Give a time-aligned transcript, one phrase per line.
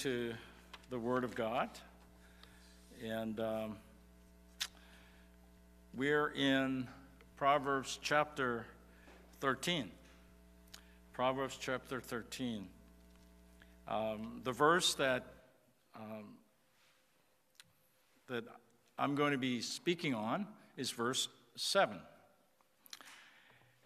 [0.00, 0.32] to
[0.88, 1.68] the Word of God.
[3.04, 3.76] And um,
[5.94, 6.88] we're in
[7.36, 8.64] Proverbs chapter
[9.40, 9.90] 13.
[11.12, 12.66] Proverbs chapter 13.
[13.88, 15.26] Um, the verse that,
[15.94, 16.24] um,
[18.28, 18.44] that
[18.98, 20.46] I'm going to be speaking on
[20.78, 21.98] is verse 7.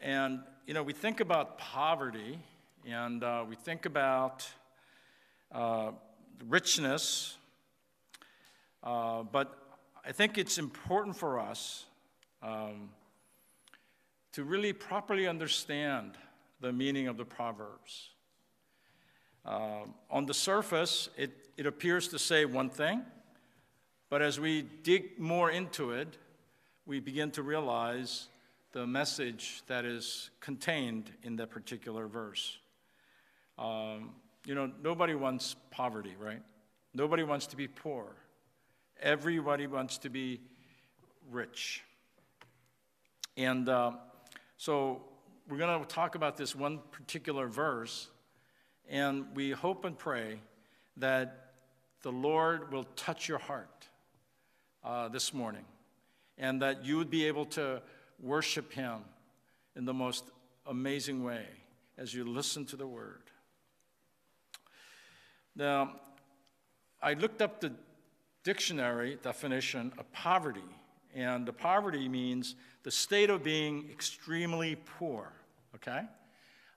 [0.01, 2.39] And, you know, we think about poverty
[2.87, 4.49] and uh, we think about
[5.51, 5.91] uh,
[6.49, 7.37] richness,
[8.83, 9.59] uh, but
[10.05, 11.87] I think it's important for us
[12.43, 12.91] um,
[14.33, 16.19] to really properly understand
[16.61, 18.11] the meaning of the Proverbs.
[19.45, 23.03] Uh, on the surface, it, it appears to say one thing,
[24.11, 26.19] but as we dig more into it,
[26.87, 28.29] we begin to realize
[28.73, 32.59] the message that is contained in that particular verse.
[33.59, 34.11] Um,
[34.45, 36.43] you know, nobody wants poverty, right?
[36.93, 38.07] Nobody wants to be poor.
[39.01, 40.41] Everybody wants to be
[41.31, 41.83] rich.
[43.37, 43.93] And uh,
[44.57, 45.03] so
[45.49, 48.09] we're going to talk about this one particular verse,
[48.89, 50.39] and we hope and pray
[50.99, 51.53] that
[52.03, 53.89] the Lord will touch your heart
[54.85, 55.65] uh, this morning,
[56.39, 57.83] and that you would be able to
[58.23, 58.99] worship Him
[59.75, 60.25] in the most
[60.67, 61.47] amazing way
[61.99, 63.23] as you listen to the Word.
[65.57, 65.97] Now,
[67.03, 67.73] I looked up the
[68.43, 70.61] dictionary definition of poverty,
[71.15, 75.33] and the poverty means the state of being extremely poor,
[75.75, 76.03] okay?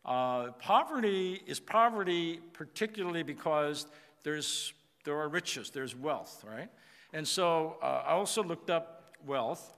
[0.05, 3.87] Uh, poverty is poverty particularly because
[4.23, 6.69] there's, there are riches, there's wealth, right?
[7.13, 9.75] And so uh, I also looked up wealth,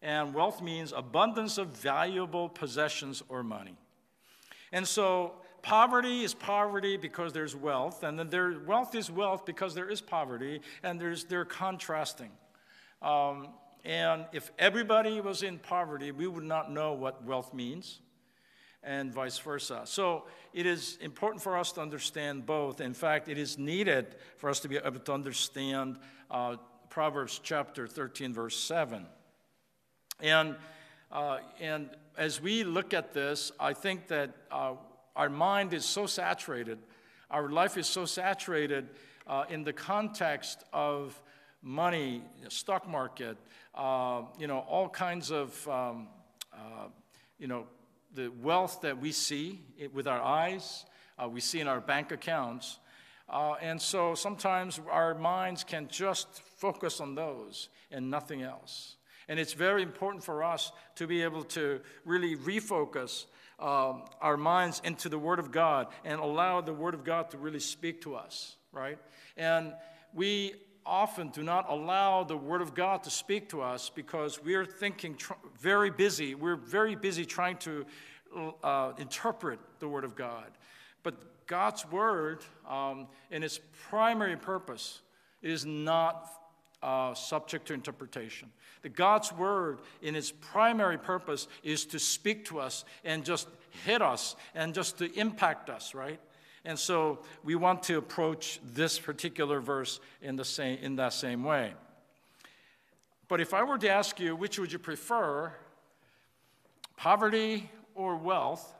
[0.00, 3.76] and wealth means abundance of valuable possessions or money.
[4.72, 9.74] And so poverty is poverty because there's wealth, and then there, wealth is wealth because
[9.74, 12.30] there is poverty, and there's, they're contrasting.
[13.00, 13.48] Um,
[13.84, 18.00] and if everybody was in poverty, we would not know what wealth means,
[18.82, 19.82] and vice versa.
[19.84, 22.80] So it is important for us to understand both.
[22.80, 25.98] In fact, it is needed for us to be able to understand
[26.30, 26.56] uh,
[26.90, 29.06] Proverbs chapter 13, verse 7.
[30.20, 30.56] And,
[31.10, 34.74] uh, and as we look at this, I think that uh,
[35.14, 36.78] our mind is so saturated,
[37.30, 38.88] our life is so saturated
[39.26, 41.20] uh, in the context of
[41.62, 43.36] money, stock market,
[43.74, 46.08] uh, you know, all kinds of, um,
[46.52, 46.88] uh,
[47.38, 47.66] you know,
[48.14, 49.60] the wealth that we see
[49.92, 50.84] with our eyes,
[51.22, 52.78] uh, we see in our bank accounts.
[53.28, 58.96] Uh, and so sometimes our minds can just focus on those and nothing else.
[59.28, 63.26] And it's very important for us to be able to really refocus
[63.62, 67.38] um, our minds into the Word of God and allow the Word of God to
[67.38, 68.98] really speak to us, right?
[69.36, 69.72] And
[70.12, 74.66] we often do not allow the Word of God to speak to us because we're
[74.66, 76.34] thinking tr- very busy.
[76.34, 77.86] We're very busy trying to
[78.64, 80.50] uh, interpret the Word of God.
[81.04, 85.02] But God's Word, um, in its primary purpose,
[85.40, 86.28] is not
[86.82, 88.50] uh, subject to interpretation.
[88.82, 93.48] The God's word, in its primary purpose, is to speak to us and just
[93.84, 96.20] hit us and just to impact us, right?
[96.64, 101.44] And so we want to approach this particular verse in, the same, in that same
[101.44, 101.74] way.
[103.28, 105.52] But if I were to ask you, which would you prefer,
[106.96, 108.74] poverty or wealth,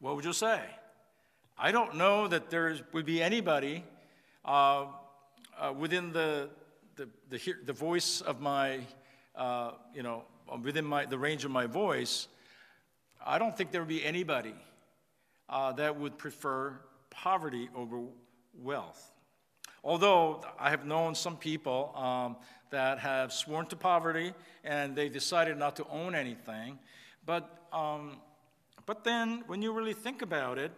[0.00, 0.60] what would you say?
[1.58, 3.84] I don't know that there would be anybody
[4.44, 4.86] uh,
[5.58, 6.50] uh, within the,
[6.96, 8.80] the, the, the, voice of my,
[9.34, 10.24] uh, you know,
[10.62, 12.28] within my, the range of my voice,
[13.24, 14.54] I don't think there would be anybody
[15.48, 16.78] uh, that would prefer
[17.10, 18.02] poverty over
[18.62, 19.12] wealth.
[19.82, 22.36] Although I have known some people um,
[22.70, 24.34] that have sworn to poverty
[24.64, 26.78] and they decided not to own anything.
[27.24, 28.18] But, um,
[28.84, 30.72] but then when you really think about it,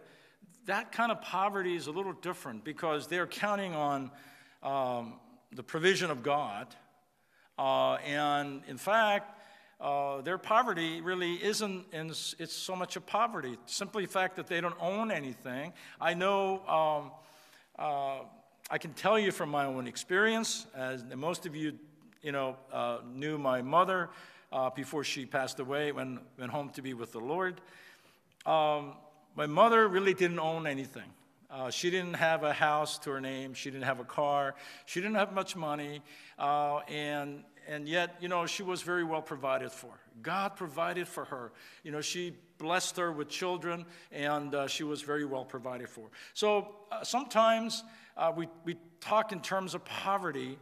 [0.65, 4.11] that kind of poverty is a little different because they're counting on
[4.63, 5.13] um,
[5.51, 6.67] the provision of God.
[7.57, 9.37] Uh, and in fact,
[9.81, 13.57] uh, their poverty really isn't in, it's so much a poverty.
[13.65, 15.73] Simply the fact that they don't own anything.
[16.01, 17.11] I know, um,
[17.77, 18.23] uh,
[18.69, 21.79] I can tell you from my own experience, as most of you,
[22.21, 24.09] you know, uh, knew my mother
[24.51, 27.61] uh, before she passed away, when went home to be with the Lord.
[28.45, 28.93] Um,
[29.35, 31.09] my mother really didn't own anything.
[31.51, 33.53] Uh, she didn't have a house to her name.
[33.55, 34.53] She didn't have a car.
[34.85, 36.01] She didn't have much money.
[36.37, 39.99] Uh, and, and yet, you know, she was very well provided for.
[40.21, 41.51] God provided for her.
[41.83, 46.09] You know, she blessed her with children, and uh, she was very well provided for.
[46.35, 47.83] So uh, sometimes
[48.15, 50.59] uh, we, we talk in terms of poverty,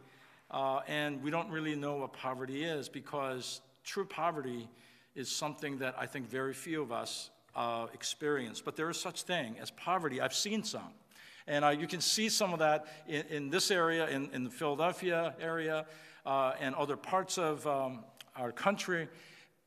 [0.50, 4.68] uh, and we don't really know what poverty is because true poverty
[5.14, 8.60] is something that I think very few of us uh, experience.
[8.60, 10.20] But there is such thing as poverty.
[10.20, 10.92] I've seen some.
[11.48, 14.50] And uh, you can see some of that in, in this area, in, in, the
[14.50, 15.86] Philadelphia area,
[16.24, 18.04] uh, and other parts of um,
[18.36, 19.08] our country,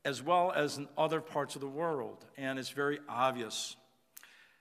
[0.06, 2.24] as well as in other parts of the world.
[2.38, 3.76] And it's very obvious.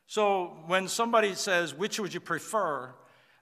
[0.07, 2.93] So when somebody says, which would you prefer,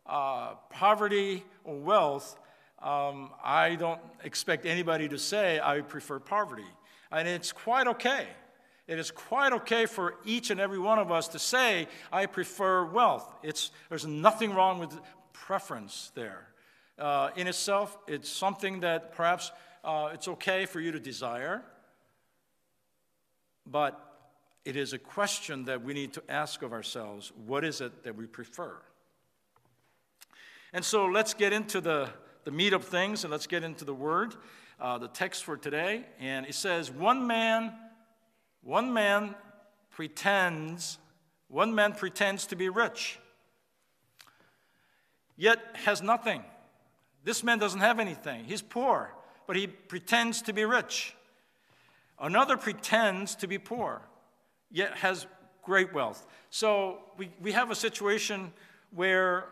[0.06, 2.38] uh, poverty or wealth,
[2.80, 6.70] um, I don't expect anybody to say I prefer poverty.
[7.12, 8.28] And it's quite okay.
[8.90, 12.84] It is quite okay for each and every one of us to say, I prefer
[12.84, 13.32] wealth.
[13.44, 15.00] It's, there's nothing wrong with
[15.32, 16.48] preference there.
[16.98, 19.52] Uh, in itself, it's something that perhaps
[19.84, 21.62] uh, it's okay for you to desire,
[23.64, 24.26] but
[24.66, 28.16] it is a question that we need to ask of ourselves what is it that
[28.16, 28.76] we prefer?
[30.74, 32.10] And so let's get into the,
[32.44, 34.34] the meat of things and let's get into the word,
[34.80, 36.06] uh, the text for today.
[36.20, 37.72] And it says, One man,
[38.64, 39.36] one man
[39.92, 40.98] pretends,
[41.48, 43.20] one man pretends to be rich,
[45.36, 46.44] yet has nothing.
[47.24, 48.46] This man doesn't have anything.
[48.46, 49.14] He's poor,
[49.48, 51.16] but he pretends to be rich.
[52.20, 54.02] Another pretends to be poor,
[54.72, 55.26] yet has
[55.64, 56.26] great wealth.
[56.50, 58.52] So we, we have a situation
[58.92, 59.46] where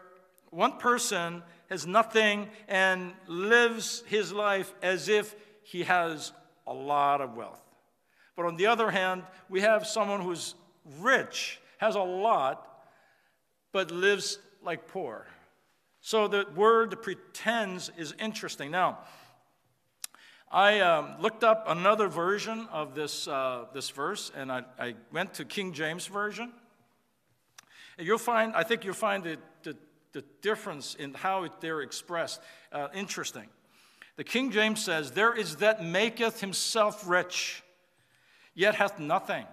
[0.50, 6.32] one person has nothing and lives his life as if he has
[6.66, 7.67] a lot of wealth.
[8.38, 10.56] But on the other hand, we have someone who's
[11.00, 12.86] rich, has a lot,
[13.74, 15.26] but lives like poor.
[16.02, 18.72] So the word pretends is interesting.
[18.72, 19.00] Now,
[20.50, 25.34] I um, looked up another version of this, uh, this verse, and I, I, went
[25.34, 26.54] to King James Version.
[27.98, 29.76] And you'll find, I think you'll find the, the,
[30.14, 32.40] the difference in how it, they're expressed
[32.72, 33.48] uh, interesting.
[34.16, 37.62] The King James says, There is that maketh himself rich,
[38.58, 39.46] yet hath nothing.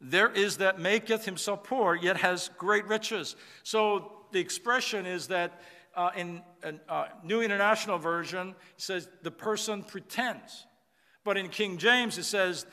[0.00, 3.36] There is that maketh himself poor, yet has great riches.
[3.62, 5.60] So the expression is that
[5.94, 6.42] uh, in
[6.88, 10.66] uh, New International Version, it says the person pretends.
[11.24, 12.66] But in King James, it says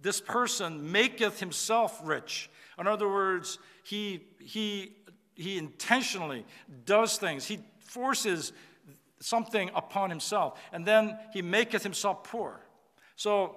[0.00, 2.48] this person maketh himself rich.
[2.78, 4.96] In other words, he, he,
[5.34, 6.46] he intentionally
[6.86, 8.52] does things, he forces
[9.18, 12.60] something upon himself, and then he maketh himself poor.
[13.16, 13.56] So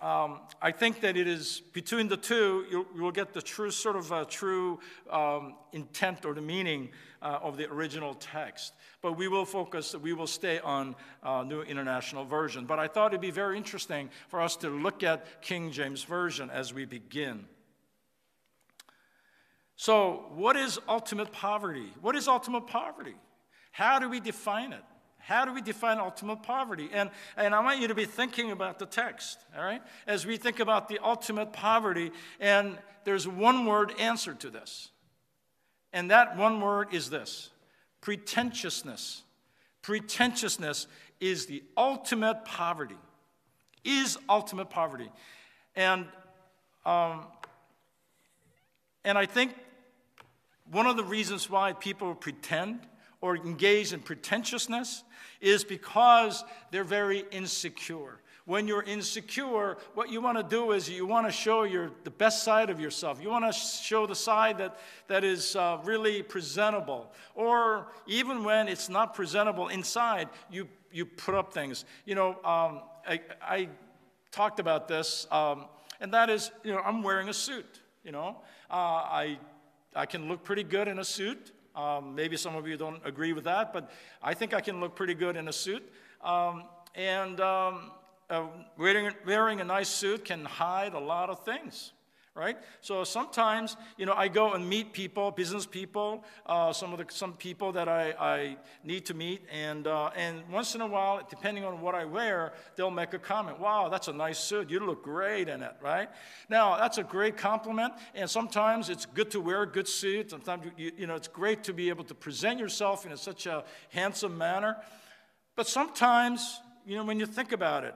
[0.00, 3.70] um, I think that it is between the two, you, you will get the true
[3.70, 4.80] sort of uh, true
[5.10, 6.88] um, intent or the meaning
[7.20, 8.72] uh, of the original text.
[9.02, 12.64] But we will focus, we will stay on uh, New International Version.
[12.64, 16.48] But I thought it'd be very interesting for us to look at King James Version
[16.48, 17.44] as we begin.
[19.76, 21.92] So, what is ultimate poverty?
[22.00, 23.16] What is ultimate poverty?
[23.72, 24.84] How do we define it?
[25.30, 26.90] How do we define ultimate poverty?
[26.92, 29.80] And, and I want you to be thinking about the text, all right?
[30.08, 32.10] As we think about the ultimate poverty,
[32.40, 34.90] and there's one word answer to this.
[35.92, 37.50] And that one word is this
[38.00, 39.22] pretentiousness.
[39.82, 40.88] Pretentiousness
[41.20, 42.98] is the ultimate poverty,
[43.84, 45.12] is ultimate poverty.
[45.76, 46.06] And,
[46.84, 47.24] um,
[49.04, 49.54] and I think
[50.72, 52.80] one of the reasons why people pretend
[53.20, 55.04] or engage in pretentiousness
[55.40, 58.20] is because they're very insecure.
[58.46, 62.10] When you're insecure, what you want to do is you want to show your, the
[62.10, 63.20] best side of yourself.
[63.22, 67.12] You want to show the side that, that is uh, really presentable.
[67.34, 71.84] Or even when it's not presentable inside, you, you put up things.
[72.06, 73.68] You know, um, I, I,
[74.32, 75.64] talked about this, um,
[76.00, 77.80] and that is, you know, I'm wearing a suit.
[78.04, 78.36] You know,
[78.70, 79.38] uh, I,
[79.94, 81.52] I can look pretty good in a suit.
[81.74, 83.90] Um, maybe some of you don't agree with that, but
[84.22, 85.82] I think I can look pretty good in a suit.
[86.22, 87.90] Um, and um,
[88.28, 88.46] uh,
[88.76, 91.92] wearing, wearing a nice suit can hide a lot of things
[92.34, 92.56] right?
[92.80, 97.06] So sometimes, you know, I go and meet people, business people, uh, some of the
[97.12, 101.26] some people that I, I need to meet, and uh, and once in a while,
[101.28, 103.58] depending on what I wear, they'll make a comment.
[103.58, 104.70] Wow, that's a nice suit.
[104.70, 106.08] You look great in it, right?
[106.48, 110.30] Now that's a great compliment, and sometimes it's good to wear a good suit.
[110.30, 113.64] Sometimes you, you know it's great to be able to present yourself in such a
[113.90, 114.76] handsome manner,
[115.56, 117.94] but sometimes, you know, when you think about it,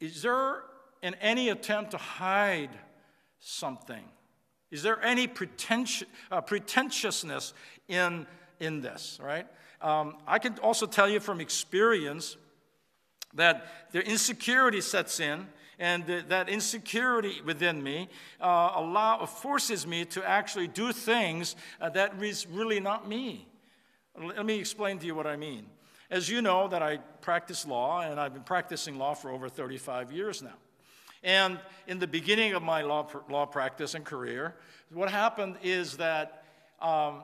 [0.00, 0.62] is there
[1.02, 2.70] in any attempt to hide
[3.38, 4.04] something?
[4.70, 5.28] Is there any
[6.30, 7.54] uh, pretentiousness
[7.88, 8.26] in,
[8.60, 9.46] in this, right?
[9.80, 12.36] Um, I can also tell you from experience
[13.34, 15.46] that the insecurity sets in,
[15.78, 18.08] And th- that insecurity within me
[18.40, 23.46] uh, allow, forces me to actually do things uh, that is really not me.
[24.18, 25.66] Let me explain to you what I mean.
[26.10, 30.12] As you know, that I practice law, and I've been practicing law for over 35
[30.12, 30.54] years now.
[31.26, 34.54] And in the beginning of my law, law practice and career,
[34.92, 36.44] what happened is that,
[36.80, 37.22] um,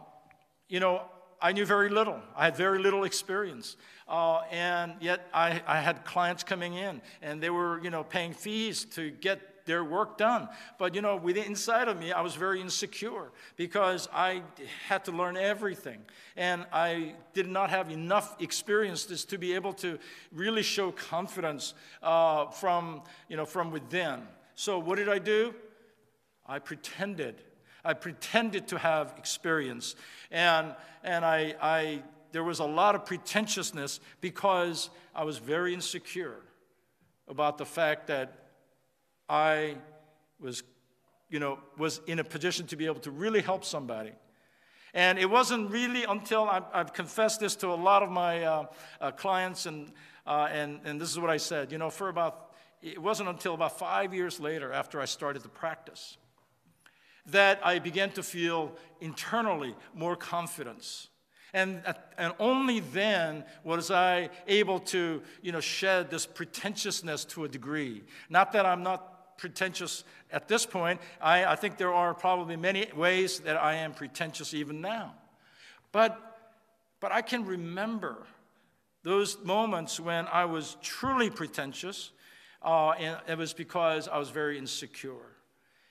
[0.68, 1.02] you know,
[1.40, 2.20] I knew very little.
[2.36, 3.76] I had very little experience.
[4.08, 8.34] Uh, and yet I, I had clients coming in, and they were, you know, paying
[8.34, 10.48] fees to get their work done.
[10.78, 14.42] But you know, within inside of me, I was very insecure because I
[14.88, 16.00] had to learn everything,
[16.36, 19.98] and I did not have enough experiences to be able to
[20.32, 24.22] really show confidence uh, from you know from within.
[24.54, 25.54] So what did I do?
[26.46, 27.42] I pretended.
[27.84, 29.96] I pretended to have experience,
[30.30, 32.02] and and I, I
[32.32, 36.40] there was a lot of pretentiousness because I was very insecure
[37.28, 38.41] about the fact that
[39.32, 39.76] I
[40.38, 40.62] was,
[41.30, 44.12] you know, was in a position to be able to really help somebody.
[44.92, 48.66] And it wasn't really until I, have confessed this to a lot of my uh,
[49.00, 49.90] uh, clients, and,
[50.26, 51.72] uh, and, and this is what I said.
[51.72, 55.48] You know, for about, it wasn't until about five years later, after I started to
[55.48, 56.18] practice,
[57.24, 61.08] that I began to feel internally more confidence.
[61.54, 61.82] And,
[62.18, 68.04] and only then was I able to, you know, shed this pretentiousness to a degree.
[68.28, 71.00] Not that I'm not pretentious at this point.
[71.20, 75.14] I, I think there are probably many ways that I am pretentious even now.
[75.92, 76.18] But,
[77.00, 78.26] but I can remember
[79.02, 82.10] those moments when I was truly pretentious,
[82.62, 85.36] uh, and it was because I was very insecure.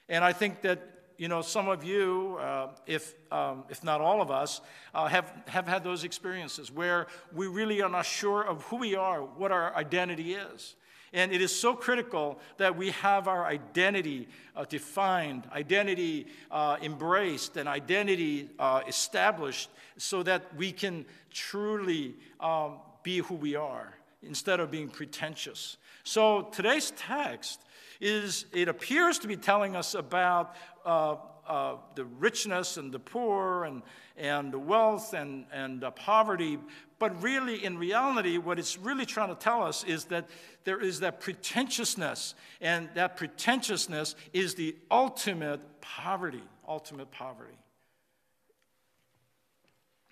[0.07, 4.23] And I think that you know, some of you, uh, if, um, if not all
[4.23, 4.59] of us,
[4.95, 8.95] uh, have, have had those experiences where we really are not sure of who we
[8.95, 10.75] are, what our identity is.
[11.13, 17.57] And it is so critical that we have our identity uh, defined, identity uh, embraced,
[17.57, 24.59] and identity uh, established so that we can truly um, be who we are instead
[24.59, 25.77] of being pretentious.
[26.03, 27.61] So today's text
[27.99, 31.15] is, it appears to be telling us about uh,
[31.47, 33.81] uh, the richness and the poor and,
[34.15, 36.57] and the wealth and, and the poverty.
[37.01, 40.29] But really, in reality, what it's really trying to tell us is that
[40.65, 47.57] there is that pretentiousness, and that pretentiousness is the ultimate poverty, ultimate poverty.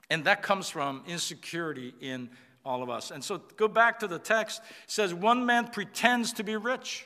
[0.10, 2.31] And that comes from insecurity in
[2.65, 3.12] all of us.
[3.12, 4.60] And so go back to the text.
[4.86, 7.05] It says, One man pretends to be rich,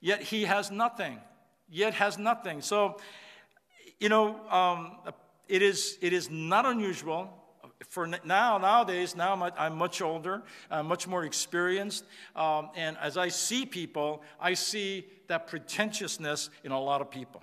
[0.00, 1.20] yet he has nothing
[1.70, 2.62] yet has nothing.
[2.62, 2.98] So,
[4.00, 4.96] you know, um,
[5.48, 7.32] it, is, it is not unusual
[7.86, 12.04] for now, nowadays, now I'm, much older, I'm much more experienced.
[12.34, 17.42] Um, and as I see people, I see that pretentiousness in a lot of people.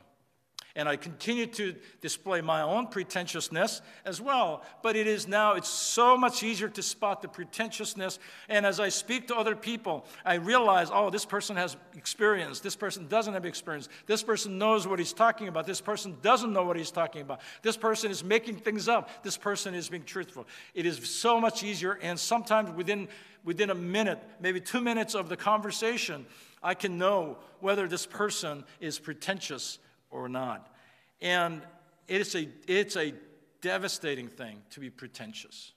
[0.77, 4.61] And I continue to display my own pretentiousness as well.
[4.83, 8.19] But it is now, it's so much easier to spot the pretentiousness.
[8.49, 12.59] And as I speak to other people, I realize, oh, this person has experience.
[12.59, 13.87] This person doesn't have experience.
[14.05, 15.65] This person knows what he's talking about.
[15.65, 17.39] This person doesn't know what he's talking about.
[17.61, 19.23] This person is making things up.
[19.23, 20.45] This person is being truthful.
[20.73, 21.97] It is so much easier.
[22.01, 23.07] And sometimes within,
[23.45, 26.25] within a minute, maybe two minutes of the conversation,
[26.61, 29.79] I can know whether this person is pretentious
[30.15, 30.73] or not.
[31.21, 31.61] And
[32.07, 33.13] it's a, it's a
[33.61, 35.73] devastating thing to be pretentious.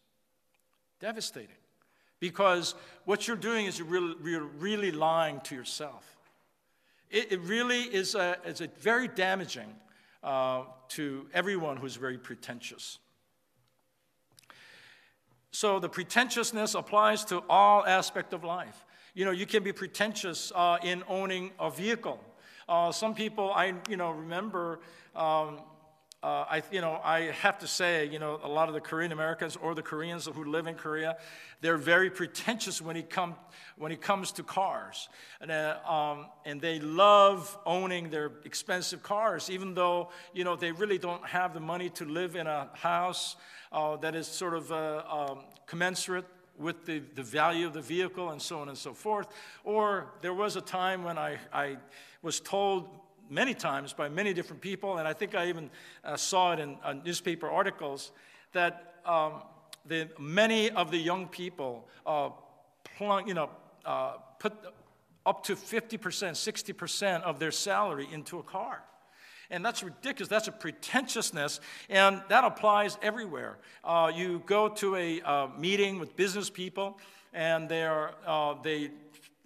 [1.00, 1.56] Devastating.
[2.20, 6.04] Because what you're doing is you're really, you're really lying to yourself.
[7.10, 9.74] It, it really is a, is a very damaging
[10.22, 12.98] uh, to everyone who's very pretentious.
[15.50, 18.84] So the pretentiousness applies to all aspect of life.
[19.14, 22.20] You know, you can be pretentious uh, in owning a vehicle.
[22.68, 24.80] Uh, some people, I you know, remember,
[25.16, 25.60] um,
[26.22, 29.10] uh, I, you know, I have to say, you know, a lot of the Korean
[29.10, 31.16] Americans or the Koreans who live in Korea,
[31.62, 33.36] they're very pretentious when it, come,
[33.78, 35.08] when it comes to cars.
[35.40, 40.72] And, uh, um, and they love owning their expensive cars, even though, you know, they
[40.72, 43.36] really don't have the money to live in a house
[43.72, 46.26] uh, that is sort of uh, um, commensurate
[46.58, 49.28] with the, the value of the vehicle and so on and so forth.
[49.64, 51.76] Or there was a time when I, I
[52.22, 52.88] was told
[53.30, 55.70] many times by many different people, and I think I even
[56.04, 58.12] uh, saw it in uh, newspaper articles,
[58.52, 59.42] that um,
[59.86, 62.30] the, many of the young people uh,
[62.96, 63.50] plunk, you know,
[63.84, 64.52] uh, put
[65.26, 68.82] up to 50%, 60% of their salary into a car.
[69.50, 70.28] And that's ridiculous.
[70.28, 73.56] That's a pretentiousness, and that applies everywhere.
[73.82, 76.98] Uh, you go to a uh, meeting with business people,
[77.32, 78.14] and they, are,
[78.62, 78.90] they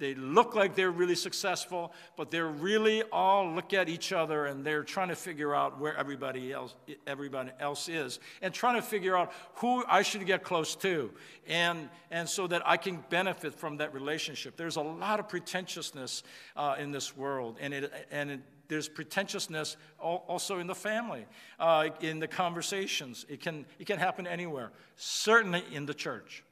[0.03, 4.65] they look like they're really successful, but they're really all look at each other and
[4.67, 6.75] they're trying to figure out where everybody else,
[7.07, 11.13] everybody else is and trying to figure out who I should get close to
[11.47, 14.57] and, and so that I can benefit from that relationship.
[14.57, 16.25] There's a lot of pretentiousness
[16.57, 21.27] uh, in this world, and, it, and it, there's pretentiousness also in the family,
[21.61, 23.25] uh, in the conversations.
[23.29, 26.43] It can, it can happen anywhere, certainly in the church.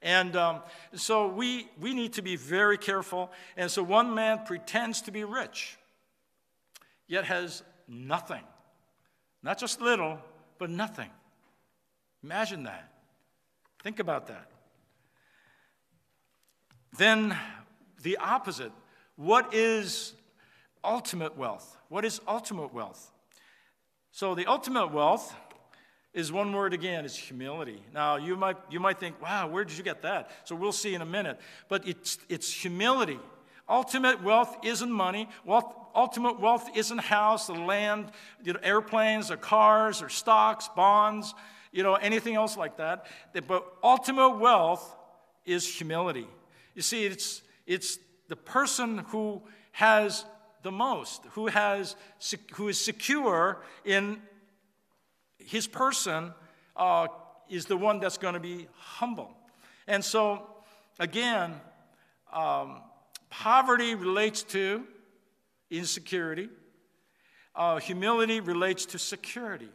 [0.00, 0.60] And um,
[0.94, 3.32] so we, we need to be very careful.
[3.56, 5.76] And so one man pretends to be rich,
[7.08, 8.42] yet has nothing.
[9.42, 10.18] Not just little,
[10.58, 11.10] but nothing.
[12.22, 12.92] Imagine that.
[13.82, 14.50] Think about that.
[16.96, 17.36] Then
[18.02, 18.72] the opposite.
[19.16, 20.14] What is
[20.84, 21.76] ultimate wealth?
[21.88, 23.10] What is ultimate wealth?
[24.12, 25.34] So the ultimate wealth
[26.18, 27.80] is one word again is humility.
[27.94, 30.30] Now you might you might think wow where did you get that?
[30.44, 31.38] So we'll see in a minute.
[31.68, 33.20] But it's it's humility.
[33.68, 35.28] Ultimate wealth isn't money.
[35.44, 38.10] Wealth, ultimate wealth isn't house or land
[38.42, 41.34] you know, airplanes or cars or stocks bonds
[41.70, 43.06] you know anything else like that.
[43.46, 44.96] But ultimate wealth
[45.44, 46.26] is humility.
[46.74, 50.24] You see it's it's the person who has
[50.62, 51.94] the most who has
[52.54, 54.20] who is secure in
[55.48, 56.32] his person
[56.76, 57.06] uh,
[57.48, 59.30] is the one that's going to be humble.
[59.86, 60.46] And so,
[60.98, 61.54] again,
[62.32, 62.82] um,
[63.30, 64.84] poverty relates to
[65.70, 66.50] insecurity,
[67.54, 69.70] uh, humility relates to security.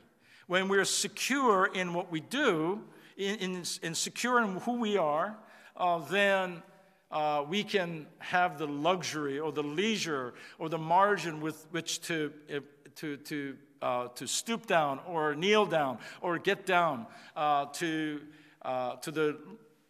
[0.46, 2.82] When we're secure in what we do,
[3.18, 5.36] in, in, in secure in who we are,
[5.76, 6.62] uh, then
[7.10, 12.32] uh, we can have the luxury or the leisure or the margin with which to,
[12.54, 12.60] uh,
[12.96, 18.22] to, to uh, to stoop down or kneel down or get down uh, to,
[18.62, 19.38] uh, to the,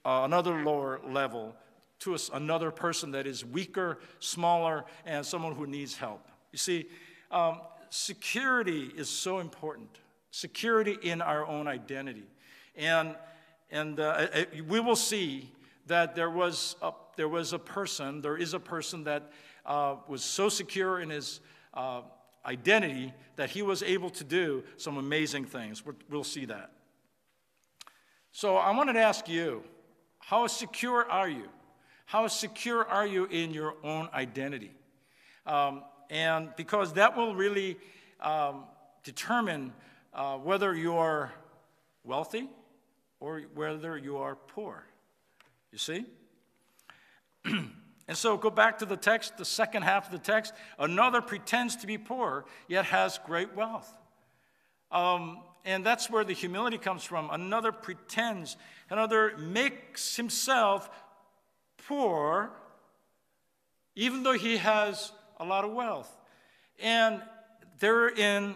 [0.04, 1.56] uh, another lower level,
[2.00, 6.28] to a, another person that is weaker, smaller, and someone who needs help.
[6.52, 6.88] You see,
[7.30, 9.90] um, security is so important.
[10.32, 12.26] Security in our own identity.
[12.76, 13.16] And,
[13.70, 14.28] and uh,
[14.68, 15.52] we will see
[15.86, 19.32] that there was, a, there was a person, there is a person that
[19.68, 21.42] uh, was so secure in his
[22.46, 25.84] identity that he was able to do some amazing things.
[26.10, 26.72] We'll see that.
[28.32, 29.64] So I wanted to ask you
[30.20, 31.50] how secure are you?
[32.06, 34.72] How secure are you in your own identity?
[35.46, 37.78] Um, and because that will really
[38.22, 38.66] um,
[39.04, 39.74] determine
[40.14, 41.32] uh, whether you're
[42.04, 42.50] wealthy
[43.20, 44.86] or whether you are poor.
[45.72, 46.06] You see?
[48.08, 50.54] And so go back to the text, the second half of the text.
[50.78, 53.92] Another pretends to be poor, yet has great wealth.
[54.92, 57.30] Um, and that's where the humility comes from.
[57.32, 58.58] Another pretends,
[58.90, 60.90] another makes himself
[61.88, 62.52] poor,
[63.96, 66.14] even though he has a lot of wealth.
[66.80, 67.22] And
[67.80, 68.56] therein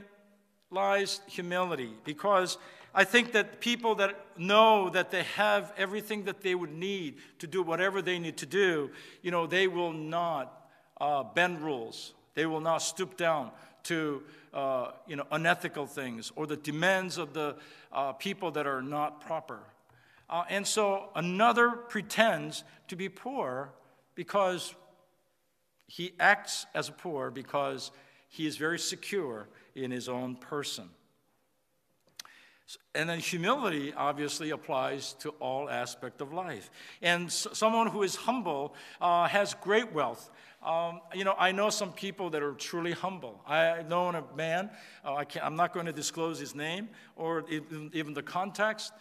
[0.70, 2.58] lies humility, because
[2.98, 7.46] I think that people that know that they have everything that they would need to
[7.46, 8.90] do whatever they need to do,
[9.22, 10.68] you know, they will not
[11.00, 12.16] uh, bend rules.
[12.34, 13.52] They will not stoop down
[13.84, 17.58] to, uh, you know, unethical things or the demands of the
[17.92, 19.60] uh, people that are not proper.
[20.28, 23.70] Uh, and so another pretends to be poor
[24.16, 24.74] because
[25.86, 27.92] he acts as a poor because
[28.28, 30.90] he is very secure in his own person.
[32.94, 36.70] And then humility obviously applies to all aspect of life.
[37.02, 40.30] And someone who is humble uh, has great wealth.
[40.62, 43.42] Um, you know, I know some people that are truly humble.
[43.48, 44.70] I know a man,
[45.06, 48.92] uh, I am not going to disclose his name or even, even the context,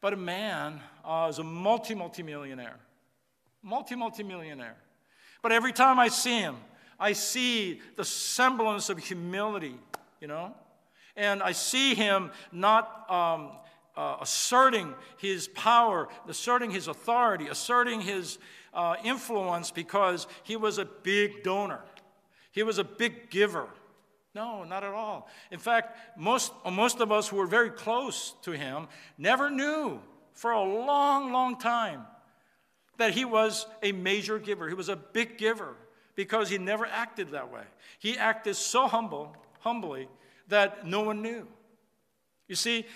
[0.00, 2.76] but a man uh, is a multi, multi-millionaire.
[3.62, 4.76] Multi, multi-millionaire.
[5.42, 6.56] But every time I see him,
[7.00, 9.74] I see the semblance of humility,
[10.20, 10.54] you know?
[11.18, 13.50] And I see him not um,
[13.96, 18.38] uh, asserting his power, asserting his authority, asserting his
[18.72, 21.80] uh, influence because he was a big donor.
[22.52, 23.68] He was a big giver.
[24.34, 25.28] No, not at all.
[25.50, 28.86] In fact, most, most of us who were very close to him
[29.18, 30.00] never knew
[30.34, 32.02] for a long, long time
[32.98, 34.68] that he was a major giver.
[34.68, 35.74] He was a big giver
[36.14, 37.62] because he never acted that way.
[37.98, 40.08] He acted so humble, humbly,
[40.48, 41.46] that no one knew.
[42.48, 42.86] You see,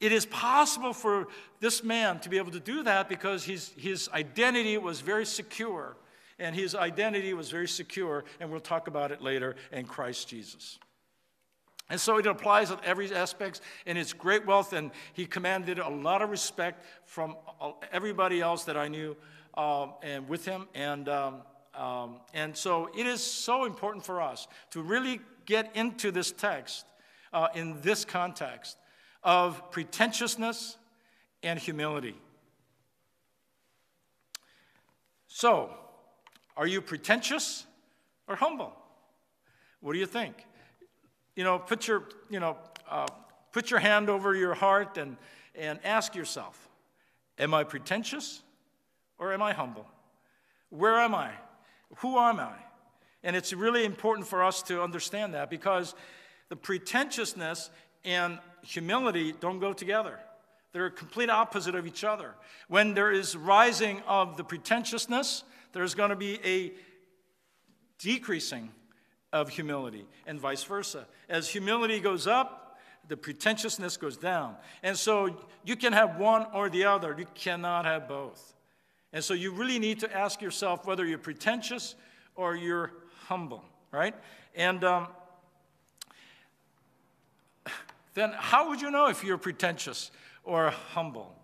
[0.00, 1.28] it is possible for
[1.60, 5.96] this man to be able to do that because his, his identity was very secure.
[6.38, 10.78] And his identity was very secure, and we'll talk about it later in Christ Jesus.
[11.90, 15.88] And so it applies in every aspect, and it's great wealth, and he commanded a
[15.88, 17.36] lot of respect from
[17.92, 19.16] everybody else that I knew
[19.56, 20.66] um, and with him.
[20.74, 21.42] And, um,
[21.74, 26.84] um, and so it is so important for us to really get into this text
[27.32, 28.76] uh, in this context
[29.22, 30.76] of pretentiousness
[31.42, 32.14] and humility.
[35.28, 35.70] So,
[36.56, 37.66] are you pretentious
[38.28, 38.72] or humble?
[39.80, 40.46] What do you think?
[41.34, 42.56] You know, put your, you know,
[42.88, 43.08] uh,
[43.52, 45.16] put your hand over your heart and,
[45.54, 46.68] and ask yourself,
[47.38, 48.42] am I pretentious
[49.18, 49.86] or am I humble?
[50.70, 51.32] Where am I?
[51.96, 52.54] Who am I?
[53.24, 55.94] And it's really important for us to understand that because
[56.50, 57.70] the pretentiousness
[58.04, 60.20] and humility don't go together.
[60.72, 62.34] They're a complete opposite of each other.
[62.68, 66.72] When there is rising of the pretentiousness, there's going to be a
[67.98, 68.70] decreasing
[69.32, 71.06] of humility, and vice versa.
[71.28, 74.56] As humility goes up, the pretentiousness goes down.
[74.82, 78.54] And so you can have one or the other, you cannot have both.
[79.12, 81.94] And so you really need to ask yourself whether you're pretentious
[82.36, 82.92] or you're
[83.26, 84.14] humble, right?
[84.54, 85.08] And um,
[88.14, 90.10] then how would you know if you're pretentious
[90.44, 91.34] or humble?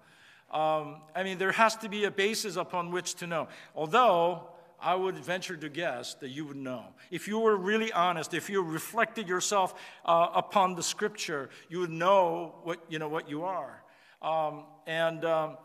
[0.51, 3.49] Um, I mean, there has to be a basis upon which to know.
[3.75, 4.49] Although,
[4.83, 6.85] I would venture to guess that you would know.
[7.11, 9.75] If you were really honest, if you reflected yourself
[10.07, 13.83] uh, upon the scripture, you would know what you know what you are.
[14.23, 15.59] Um, and um,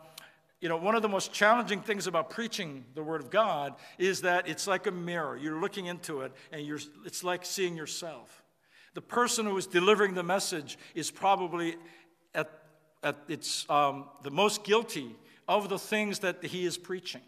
[0.60, 4.22] you know, one of the most challenging things about preaching the word of God is
[4.22, 5.36] that it's like a mirror.
[5.36, 8.42] You're looking into it, and you're, it's like seeing yourself.
[8.94, 11.76] The person who is delivering the message is probably
[12.34, 12.50] at,
[13.02, 15.14] at its um, the most guilty
[15.46, 17.20] of the things that he is preaching.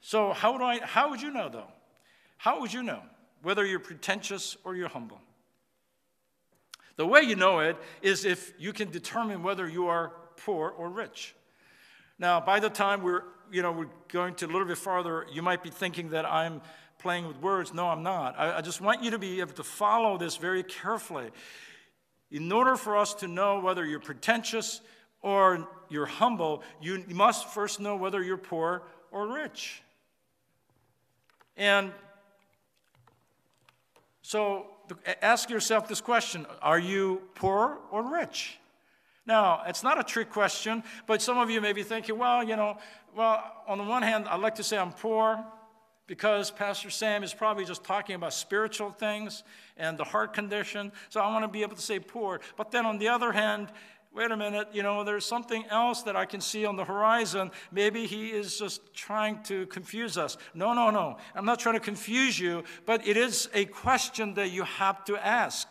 [0.00, 1.72] So, how, would I, how would you know, though?
[2.36, 3.02] How would you know
[3.42, 5.20] whether you're pretentious or you're humble?
[6.96, 10.88] The way you know it is if you can determine whether you are poor or
[10.88, 11.34] rich.
[12.18, 15.42] Now, by the time we're, you know, we're going to a little bit farther, you
[15.42, 16.60] might be thinking that I'm
[16.98, 17.74] playing with words.
[17.74, 18.38] No, I'm not.
[18.38, 21.30] I, I just want you to be able to follow this very carefully.
[22.30, 24.80] In order for us to know whether you're pretentious
[25.22, 29.82] or you're humble, you must first know whether you're poor or rich.
[31.56, 31.92] And
[34.22, 34.66] so
[35.22, 38.58] ask yourself this question Are you poor or rich?
[39.26, 42.56] Now, it's not a trick question, but some of you may be thinking, well, you
[42.56, 42.76] know,
[43.16, 45.42] well, on the one hand, I'd like to say I'm poor
[46.06, 49.42] because Pastor Sam is probably just talking about spiritual things
[49.76, 52.40] and the heart condition, so I want to be able to say poor.
[52.56, 53.68] But then on the other hand,
[54.14, 57.50] wait a minute, you know, there's something else that I can see on the horizon.
[57.72, 60.36] Maybe he is just trying to confuse us.
[60.54, 61.16] No, no, no.
[61.34, 65.16] I'm not trying to confuse you, but it is a question that you have to
[65.16, 65.66] ask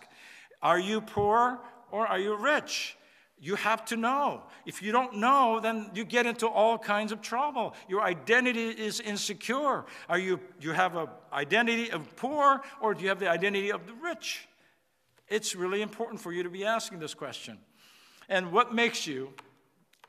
[0.61, 1.59] Are you poor
[1.91, 2.97] or are you rich?
[3.43, 4.43] You have to know.
[4.65, 7.73] If you don't know, then you get into all kinds of trouble.
[7.89, 9.83] Your identity is insecure.
[10.07, 13.85] Are you you have an identity of poor or do you have the identity of
[13.85, 14.47] the rich?
[15.27, 17.57] It's really important for you to be asking this question.
[18.29, 19.33] And what makes you,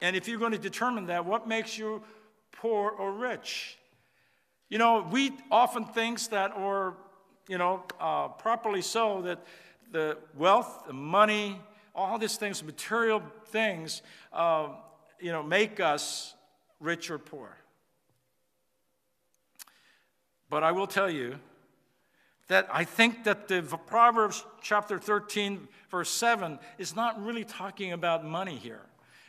[0.00, 2.04] and if you're going to determine that, what makes you
[2.52, 3.76] poor or rich?
[4.68, 6.94] You know, we often think that, or,
[7.48, 9.44] you know, uh, properly so, that
[9.90, 11.60] the wealth, the money,
[11.94, 14.02] all these things, material things,
[14.32, 14.68] uh,
[15.20, 16.34] you know, make us
[16.80, 17.56] rich or poor.
[20.50, 21.36] But I will tell you
[22.48, 28.24] that I think that the Proverbs chapter 13, verse 7, is not really talking about
[28.24, 28.82] money here.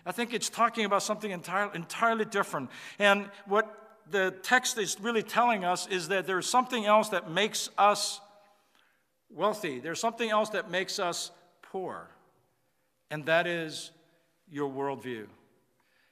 [0.05, 2.69] I think it's talking about something entirely, entirely different.
[2.99, 7.69] And what the text is really telling us is that there's something else that makes
[7.77, 8.19] us
[9.29, 12.07] wealthy, there's something else that makes us poor,
[13.11, 13.91] and that is
[14.49, 15.27] your worldview.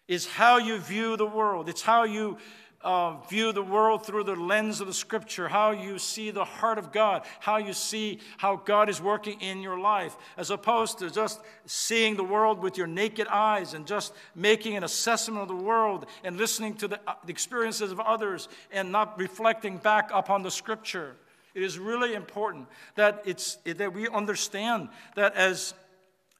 [0.07, 1.69] Is how you view the world.
[1.69, 2.37] It's how you
[2.83, 6.77] uh, view the world through the lens of the scripture, how you see the heart
[6.77, 11.09] of God, how you see how God is working in your life, as opposed to
[11.09, 15.55] just seeing the world with your naked eyes and just making an assessment of the
[15.55, 20.43] world and listening to the, uh, the experiences of others and not reflecting back upon
[20.43, 21.15] the scripture.
[21.55, 25.73] It is really important that, it's, that we understand that as,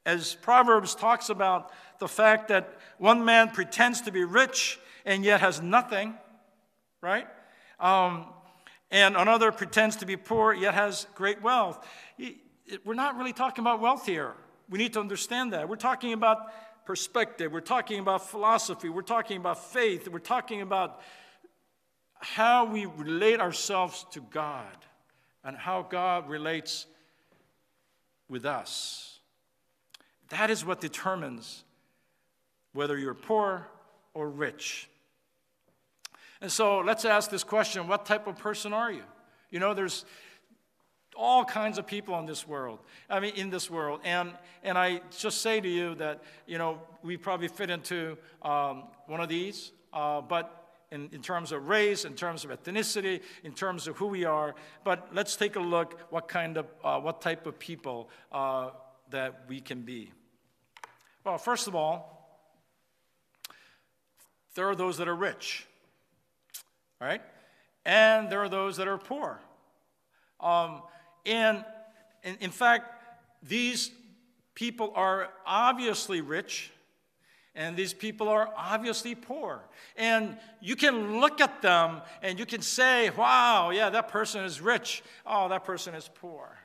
[0.06, 5.40] as Proverbs talks about the fact that one man pretends to be rich and yet
[5.40, 6.14] has nothing,
[7.00, 7.26] right?
[7.80, 8.26] Um,
[8.90, 11.86] and another pretends to be poor yet has great wealth.
[12.84, 14.34] We're not really talking about wealth here.
[14.68, 15.68] We need to understand that.
[15.68, 16.52] We're talking about
[16.84, 21.00] perspective, we're talking about philosophy, we're talking about faith, we're talking about
[22.20, 24.76] how we relate ourselves to God
[25.42, 26.86] and how God relates
[28.28, 29.13] with us.
[30.34, 31.62] That is what determines
[32.72, 33.68] whether you're poor
[34.14, 34.88] or rich.
[36.40, 39.04] And so let's ask this question what type of person are you?
[39.50, 40.04] You know, there's
[41.16, 42.80] all kinds of people in this world.
[43.08, 44.00] I mean, in this world.
[44.02, 44.32] And,
[44.64, 49.20] and I just say to you that, you know, we probably fit into um, one
[49.20, 53.86] of these, uh, but in, in terms of race, in terms of ethnicity, in terms
[53.86, 54.56] of who we are.
[54.82, 58.70] But let's take a look what kind of, uh, what type of people uh,
[59.10, 60.10] that we can be.
[61.24, 62.14] Well, first of all,
[64.54, 65.66] there are those that are rich,
[67.00, 67.22] right?
[67.84, 69.40] And there are those that are poor.
[70.38, 70.82] Um,
[71.24, 71.64] and
[72.22, 73.02] in, in fact,
[73.42, 73.90] these
[74.54, 76.70] people are obviously rich,
[77.54, 79.64] and these people are obviously poor.
[79.96, 84.60] And you can look at them and you can say, wow, yeah, that person is
[84.60, 85.02] rich.
[85.24, 86.58] Oh, that person is poor.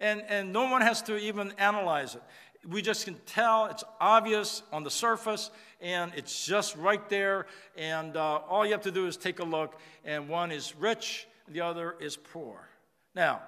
[0.00, 2.22] And, and no one has to even analyze it.
[2.66, 7.46] We just can tell it's obvious on the surface and it's just right there.
[7.76, 11.26] And uh, all you have to do is take a look, and one is rich,
[11.46, 12.68] the other is poor.
[13.14, 13.42] Now,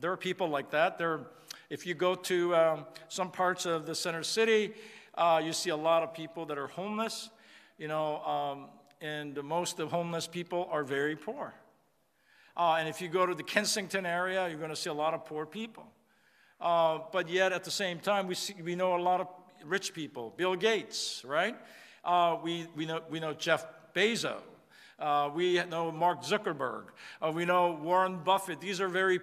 [0.00, 0.98] there are people like that.
[0.98, 1.20] There,
[1.70, 4.72] if you go to um, some parts of the center city,
[5.16, 7.30] uh, you see a lot of people that are homeless,
[7.78, 8.66] you know, um,
[9.00, 11.54] and most of homeless people are very poor.
[12.56, 15.12] Uh, and if you go to the Kensington area, you're going to see a lot
[15.12, 15.84] of poor people.
[16.60, 19.28] Uh, but yet, at the same time, we, see, we know a lot of
[19.64, 20.32] rich people.
[20.36, 21.56] Bill Gates, right?
[22.04, 24.40] Uh, we, we, know, we know Jeff Bezos.
[24.98, 26.84] Uh, we know Mark Zuckerberg.
[27.20, 28.60] Uh, we know Warren Buffett.
[28.60, 29.20] These are very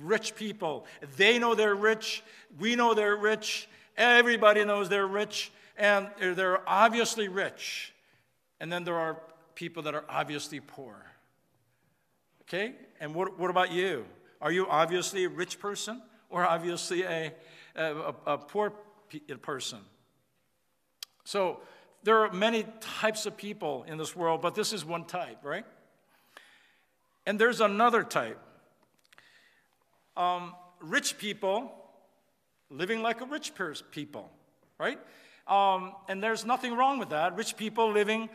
[0.00, 0.86] rich people.
[1.16, 2.22] They know they're rich.
[2.58, 3.68] We know they're rich.
[3.96, 5.52] Everybody knows they're rich.
[5.76, 7.92] And they're obviously rich.
[8.60, 9.20] And then there are
[9.54, 10.96] people that are obviously poor.
[12.42, 12.74] Okay?
[13.00, 14.04] And what, what about you?
[14.40, 17.32] Are you obviously a rich person or obviously a,
[17.76, 18.72] a, a poor
[19.42, 19.78] person?
[21.24, 21.60] So
[22.02, 25.64] there are many types of people in this world, but this is one type, right?
[27.26, 28.40] And there's another type.
[30.16, 31.72] Um, rich people
[32.70, 33.52] living like a rich
[33.90, 34.30] people,
[34.78, 34.98] right?
[35.46, 37.36] Um, and there's nothing wrong with that.
[37.36, 38.28] Rich people living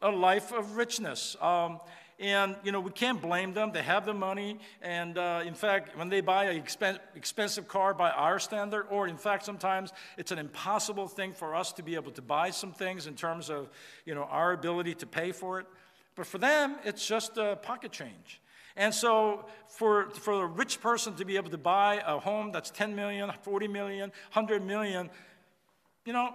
[0.00, 1.36] a life of richness.
[1.40, 1.80] Um,
[2.20, 3.72] and, you know, we can't blame them.
[3.72, 4.58] They have the money.
[4.80, 9.08] And uh, in fact, when they buy an expen- expensive car by our standard, or
[9.08, 12.72] in fact, sometimes it's an impossible thing for us to be able to buy some
[12.72, 13.68] things in terms of,
[14.04, 15.66] you know, our ability to pay for it.
[16.14, 18.40] But for them, it's just a pocket change.
[18.76, 22.70] And so, for, for a rich person to be able to buy a home that's
[22.70, 25.10] 10 million, 40 million, 100 million,
[26.04, 26.34] you know,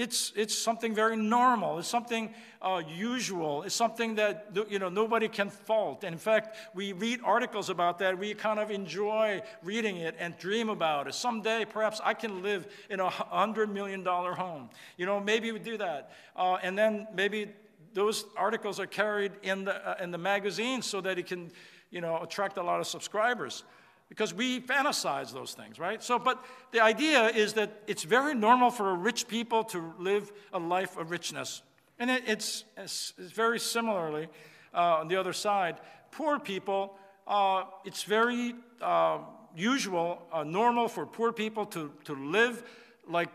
[0.00, 1.78] it's, it's something very normal.
[1.78, 2.32] It's something
[2.62, 3.64] uh, usual.
[3.64, 6.04] It's something that you know, nobody can fault.
[6.04, 8.18] And in fact, we read articles about that.
[8.18, 11.14] We kind of enjoy reading it and dream about it.
[11.14, 14.70] Someday, perhaps I can live in a $100 million home.
[14.96, 16.12] You know, maybe we do that.
[16.34, 17.52] Uh, and then maybe
[17.92, 21.52] those articles are carried in the, uh, in the magazine so that it can,
[21.90, 23.64] you know, attract a lot of subscribers.
[24.10, 26.02] Because we fantasize those things, right?
[26.02, 30.58] So, but the idea is that it's very normal for rich people to live a
[30.58, 31.62] life of richness.
[31.98, 34.28] And it, it's, it's, very similarly
[34.74, 35.76] uh, on the other side.
[36.10, 39.18] Poor people, uh, it's very uh,
[39.56, 42.64] usual, uh, normal for poor people to, to live
[43.06, 43.28] like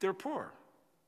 [0.00, 0.52] they're poor.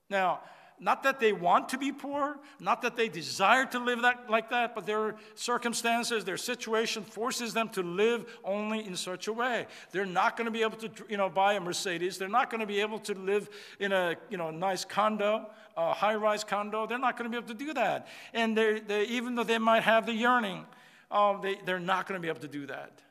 [0.09, 0.41] Now,
[0.81, 4.49] not that they want to be poor, not that they desire to live that, like
[4.49, 9.67] that, but their circumstances, their situation forces them to live only in such a way.
[9.93, 12.17] They're not going to be able to, you know, buy a Mercedes.
[12.17, 15.93] They're not going to be able to live in a, you know, nice condo, a
[15.93, 16.87] high-rise condo.
[16.87, 18.09] They're not going to be able to do that.
[18.33, 20.65] And they, they, even though they might have the yearning,
[21.11, 23.03] um, they, they're not going to be able to do that.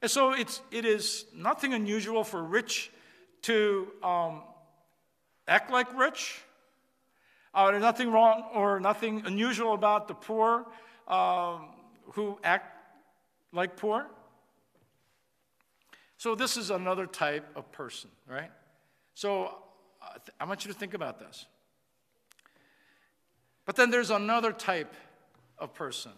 [0.00, 2.92] And so it's, it is nothing unusual for rich
[3.42, 4.42] to um,
[5.46, 6.40] act like rich.
[7.52, 10.66] Uh, there's nothing wrong or nothing unusual about the poor
[11.06, 11.68] um,
[12.12, 12.76] who act
[13.52, 14.06] like poor.
[16.16, 18.50] So, this is another type of person, right?
[19.14, 19.56] So,
[20.02, 21.46] uh, I want you to think about this.
[23.66, 24.94] But then there's another type
[25.58, 26.12] of person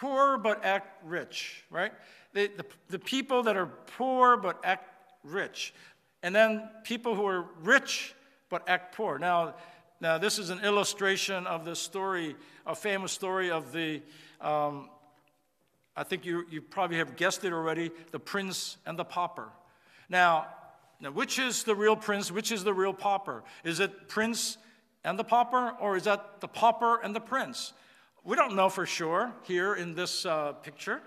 [0.00, 1.92] poor but act rich, right?
[2.32, 4.86] The, the, the people that are poor but act
[5.24, 5.74] rich.
[6.22, 8.14] And then people who are rich
[8.48, 9.18] but act poor.
[9.18, 9.54] Now,
[10.00, 14.02] now this is an illustration of the story, a famous story of the,
[14.40, 14.90] um,
[15.96, 19.48] I think you, you probably have guessed it already, the prince and the pauper.
[20.08, 20.46] Now,
[21.00, 22.32] now, which is the real prince?
[22.32, 23.44] Which is the real pauper?
[23.62, 24.58] Is it prince
[25.04, 27.72] and the pauper, or is that the pauper and the prince?
[28.24, 31.00] We don't know for sure here in this uh, picture,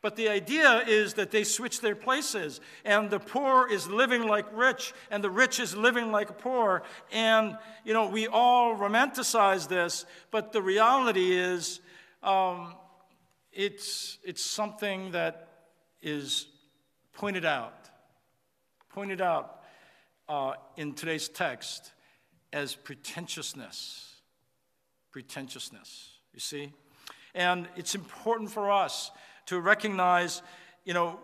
[0.00, 4.46] But the idea is that they switch their places, and the poor is living like
[4.52, 6.84] rich, and the rich is living like poor.
[7.10, 11.80] And, you know, we all romanticize this, but the reality is
[12.22, 12.74] um,
[13.52, 15.48] it's, it's something that
[16.00, 16.46] is
[17.12, 17.90] pointed out,
[18.90, 19.62] pointed out
[20.28, 21.90] uh, in today's text
[22.52, 24.04] as pretentiousness.
[25.10, 26.72] Pretentiousness, you see?
[27.34, 29.10] And it's important for us
[29.48, 30.42] to recognize,
[30.84, 31.18] you know,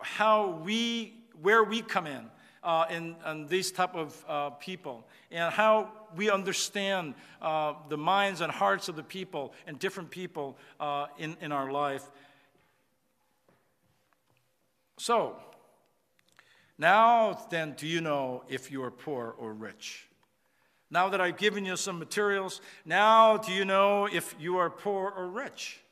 [0.00, 2.26] how we, where we come in.
[2.62, 8.40] Uh, in, in, these type of uh, people and how we understand uh, the minds
[8.40, 12.10] and hearts of the people and different people uh, in, in our life.
[14.96, 15.36] So,
[16.78, 20.08] now then, do you know if you are poor or rich?
[20.90, 25.12] Now that I've given you some materials, now do you know if you are poor
[25.14, 25.83] or rich?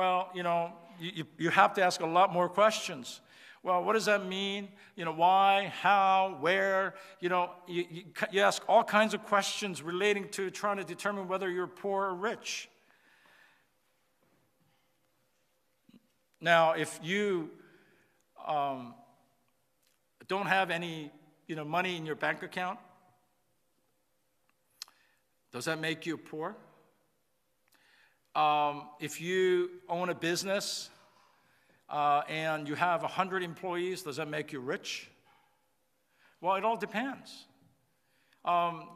[0.00, 3.20] Well, you know, you, you have to ask a lot more questions.
[3.62, 4.68] Well, what does that mean?
[4.96, 6.94] You know, why, how, where?
[7.20, 11.28] You know, you, you, you, ask all kinds of questions relating to trying to determine
[11.28, 12.70] whether you're poor or rich.
[16.40, 17.50] Now, if you
[18.46, 18.94] um,
[20.28, 21.10] don't have any,
[21.46, 22.78] you know, money in your bank account,
[25.52, 26.56] does that make you poor?
[28.34, 30.88] Um, if you own a business
[31.88, 35.10] uh, and you have 100 employees, does that make you rich?
[36.40, 37.46] Well, it all depends.
[38.44, 38.88] Um,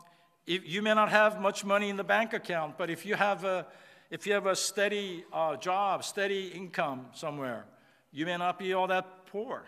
[0.47, 3.45] if, you may not have much money in the bank account, but if you have
[3.45, 3.67] a,
[4.11, 7.65] if you have a steady uh, job, steady income somewhere,
[8.13, 9.65] you may not be all that poor.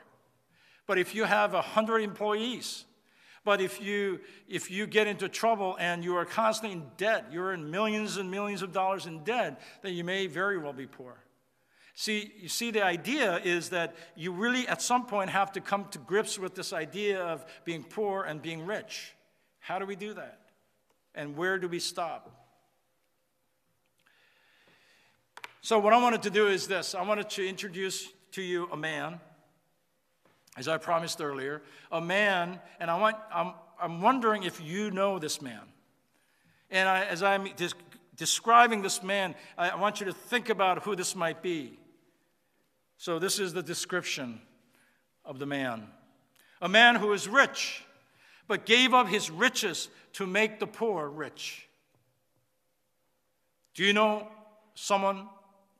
[0.86, 2.84] But if you have 100 employees,
[3.46, 7.52] but if you, if you get into trouble and you are constantly in debt, you're
[7.52, 11.14] in millions and millions of dollars in debt, then you may very well be poor.
[11.94, 15.86] See, you see, the idea is that you really at some point have to come
[15.92, 19.14] to grips with this idea of being poor and being rich.
[19.60, 20.40] How do we do that?
[21.14, 22.50] And where do we stop?
[25.60, 28.76] So, what I wanted to do is this I wanted to introduce to you a
[28.76, 29.20] man
[30.56, 35.18] as I promised earlier, a man, and I want, I'm, I'm wondering if you know
[35.18, 35.60] this man.
[36.70, 37.48] And I, as I'm
[38.16, 41.78] describing this man, I, I want you to think about who this might be.
[42.96, 44.40] So, this is the description
[45.24, 45.88] of the man
[46.62, 47.84] a man who is rich,
[48.48, 51.68] but gave up his riches to make the poor rich.
[53.74, 54.26] Do you know
[54.74, 55.28] someone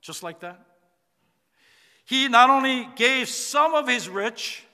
[0.02, 0.60] just like that?
[2.04, 4.65] He not only gave some of his rich,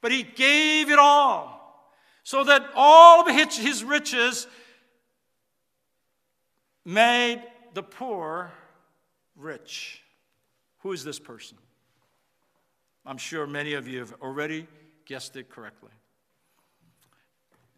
[0.00, 1.56] but he gave it all
[2.22, 4.46] so that all of his riches
[6.84, 7.42] made
[7.74, 8.50] the poor
[9.36, 10.02] rich.
[10.78, 11.58] Who is this person?
[13.04, 14.66] I'm sure many of you have already
[15.04, 15.90] guessed it correctly.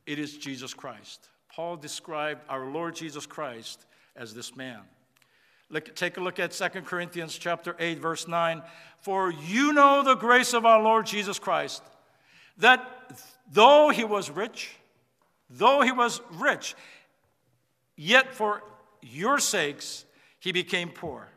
[0.07, 1.29] It is Jesus Christ.
[1.55, 3.85] Paul described our Lord Jesus Christ
[4.17, 4.81] as this man.
[5.71, 8.63] Look, take a look at 2 Corinthians chapter 8 verse 9.
[9.03, 11.83] For you know the grace of our Lord Jesus Christ
[12.59, 12.85] that
[13.53, 14.77] though he was rich,
[15.49, 16.75] though he was rich,
[17.97, 18.63] yet for
[19.03, 20.05] your sakes
[20.41, 21.29] he became poor,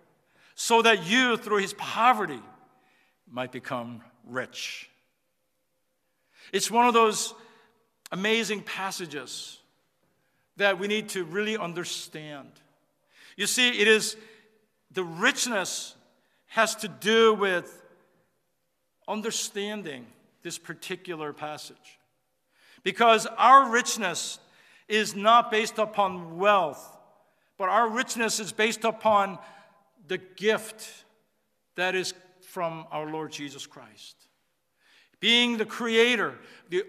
[0.55, 2.41] so that you, through his poverty,
[3.29, 4.89] might become rich.
[6.51, 7.34] It's one of those
[8.12, 9.60] amazing passages
[10.57, 12.49] that we need to really understand.
[13.38, 14.17] You see, it is
[14.91, 15.95] the richness
[16.47, 17.81] has to do with
[19.07, 20.05] understanding
[20.43, 21.99] this particular passage.
[22.84, 24.39] Because our richness
[24.88, 26.97] is not based upon wealth,
[27.58, 29.38] but our richness is based upon
[30.08, 31.06] the gift
[31.75, 34.15] that is from our Lord Jesus Christ.
[35.19, 36.38] Being the creator,
[36.69, 36.84] the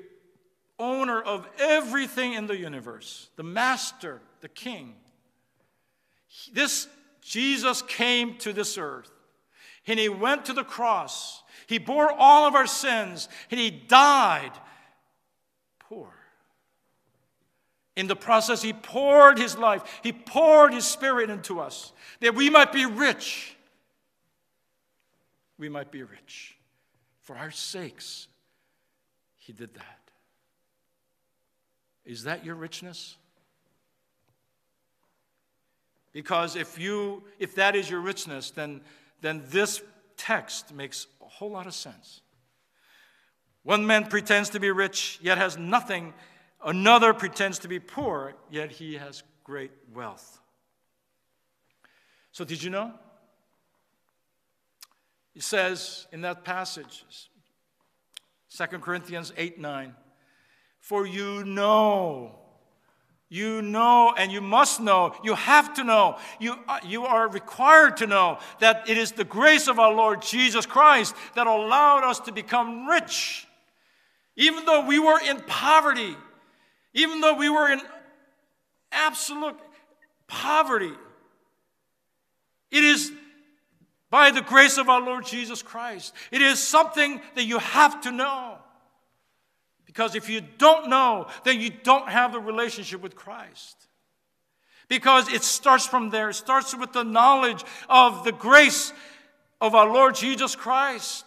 [0.79, 4.95] owner of everything in the universe, the master, the king.
[6.53, 6.89] This
[7.21, 9.11] Jesus came to this earth
[9.87, 11.42] and he went to the cross
[11.73, 14.53] he bore all of our sins and he died
[15.79, 16.13] poor.
[17.97, 22.49] In the process, he poured his life, he poured his spirit into us that we
[22.49, 23.57] might be rich.
[25.59, 26.57] We might be rich.
[27.21, 28.29] For our sakes,
[29.39, 29.99] he did that.
[32.05, 33.17] Is that your richness?
[36.13, 38.81] Because if you if that is your richness, then
[39.21, 39.83] then this
[40.17, 42.21] text makes whole lot of sense.
[43.63, 46.15] One man pretends to be rich, yet has nothing.
[46.65, 50.41] Another pretends to be poor, yet he has great wealth.
[52.33, 52.93] So, did you know?
[55.33, 57.05] He says in that passage,
[58.57, 59.95] 2 Corinthians 8 9,
[60.81, 62.42] for you know,
[63.33, 67.97] you know, and you must know, you have to know, you, uh, you are required
[67.97, 72.21] to know that it is the grace of our Lord Jesus Christ that allowed us
[72.21, 73.47] to become rich.
[74.37, 76.15] Even though we were in poverty,
[76.93, 77.81] even though we were in
[78.93, 79.57] absolute
[80.27, 80.93] poverty,
[82.71, 83.11] it is
[84.11, 86.13] by the grace of our Lord Jesus Christ.
[86.31, 88.59] It is something that you have to know.
[89.93, 93.77] Because if you don't know, then you don't have the relationship with Christ.
[94.89, 96.31] Because it starts from there.
[96.31, 98.95] It starts with the knowledge of the grace
[99.61, 101.27] of our Lord Jesus Christ.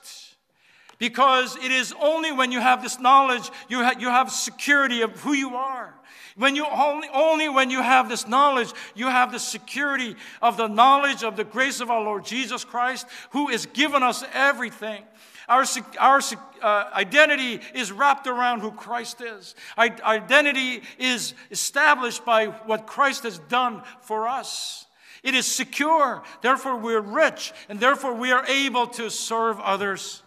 [0.98, 5.12] Because it is only when you have this knowledge, you, ha- you have security of
[5.20, 5.94] who you are.
[6.36, 10.68] When you only, only when you have this knowledge, you have the security of the
[10.68, 15.04] knowledge of the grace of our Lord Jesus Christ, who has given us everything.
[15.48, 15.66] Our,
[16.00, 16.22] our
[16.62, 19.56] uh, identity is wrapped around who Christ is.
[19.78, 24.86] Our identity is established by what Christ has done for us.
[25.24, 26.24] It is secure.
[26.42, 30.24] Therefore, we're rich, and therefore, we are able to serve others,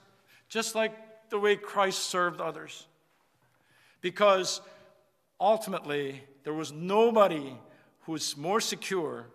[0.49, 0.93] just like
[1.31, 2.87] the way Christ served others.
[4.01, 4.61] Because
[5.41, 7.57] ultimately, there was nobody
[8.03, 9.27] who was more secure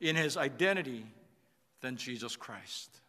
[0.00, 1.06] in his identity
[1.80, 3.01] than Jesus Christ.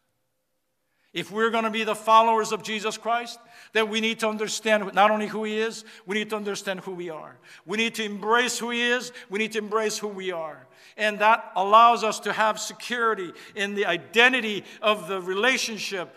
[1.13, 3.39] If we're going to be the followers of Jesus Christ,
[3.71, 6.91] then we need to understand not only who He is, we need to understand who
[6.91, 7.37] we are.
[7.65, 10.67] We need to embrace who He is, we need to embrace who we are.
[10.97, 16.15] And that allows us to have security in the identity of the relationship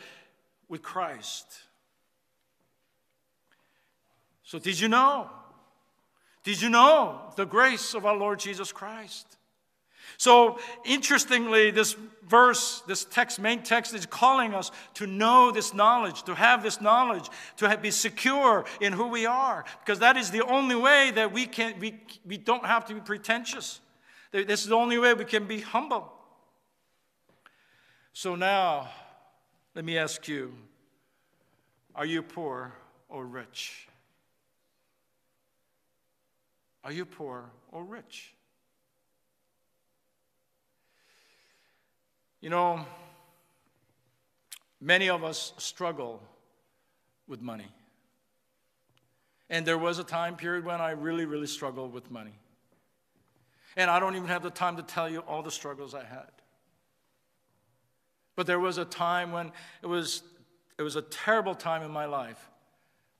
[0.68, 1.47] with Christ.
[4.42, 5.30] So, did you know
[6.47, 9.36] did you know the grace of our Lord Jesus Christ?
[10.18, 11.96] So, interestingly, this
[12.26, 16.80] verse, this text, main text, is calling us to know this knowledge, to have this
[16.80, 21.10] knowledge, to have, be secure in who we are, because that is the only way
[21.14, 23.80] that we can we, we don't have to be pretentious.
[24.32, 26.12] This is the only way we can be humble.
[28.12, 28.88] So now,
[29.74, 30.54] let me ask you:
[31.94, 32.72] Are you poor
[33.08, 33.88] or rich?
[36.82, 38.36] Are you poor or rich?
[42.41, 42.84] You know,
[44.80, 46.22] many of us struggle
[47.26, 47.68] with money.
[49.49, 52.34] And there was a time period when I really, really struggled with money.
[53.76, 56.30] And I don't even have the time to tell you all the struggles I had.
[58.34, 60.22] But there was a time when it was,
[60.78, 62.49] it was a terrible time in my life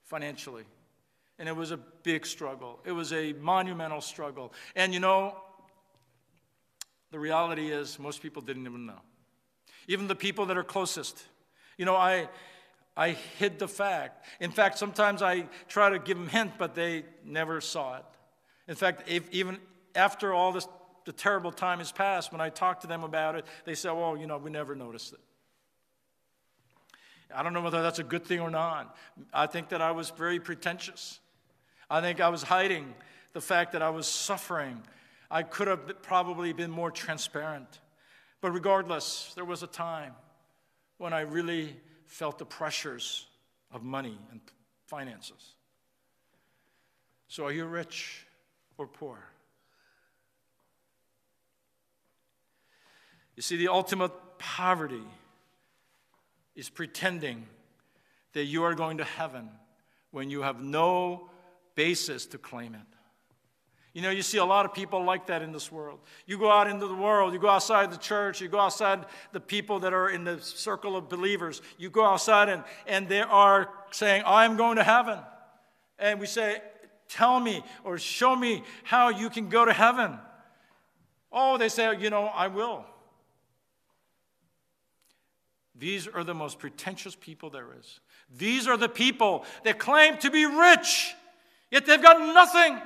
[0.05, 0.65] financially.
[1.39, 2.81] And it was a big struggle.
[2.85, 4.53] It was a monumental struggle.
[4.75, 5.37] And you know,
[7.17, 9.01] the reality is, most people didn't even know.
[9.89, 11.25] Even the people that are closest.
[11.79, 12.29] You know, I,
[12.95, 14.27] I hid the fact.
[14.39, 18.05] In fact, sometimes I try to give them hint, but they never saw it.
[18.69, 19.57] In fact, if, even
[19.95, 20.69] after all this,
[21.07, 24.19] the terrible time has passed, when I talk to them about it, they say, "Well,
[24.19, 25.21] you know, we never noticed it."
[27.35, 28.95] I don't know whether that's a good thing or not.
[29.33, 31.19] I think that I was very pretentious.
[31.89, 32.95] I think I was hiding
[33.33, 34.83] the fact that I was suffering.
[35.31, 37.81] I could have probably been more transparent.
[38.41, 40.13] But regardless, there was a time
[40.99, 43.27] when I really felt the pressures
[43.73, 44.41] of money and
[44.87, 45.55] finances.
[47.29, 48.25] So, are you rich
[48.79, 49.19] or poor?
[53.35, 55.03] You see, the ultimate poverty
[56.55, 57.47] is pretending
[58.33, 59.51] that you are going to heaven
[60.11, 61.29] when you have no
[61.75, 62.96] basis to claim it.
[63.97, 66.01] You know, you see a lot of people like that in this world.
[66.27, 69.41] You go out into the world, you go outside the church, you go outside the
[69.41, 71.63] people that are in the circle of believers.
[71.79, 75.19] You go outside and, and they are saying, I'm going to heaven.
[75.99, 76.61] And we say,
[77.09, 80.19] Tell me or show me how you can go to heaven.
[81.33, 82.85] Oh, they say, You know, I will.
[85.75, 88.01] These are the most pretentious people there is.
[88.37, 91.15] These are the people that claim to be rich
[91.71, 92.81] Yet they've got nothing.